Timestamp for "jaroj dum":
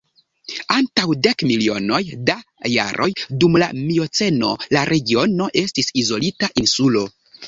2.75-3.57